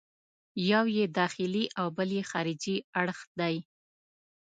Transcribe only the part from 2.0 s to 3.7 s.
یې خارجي اړخ دی.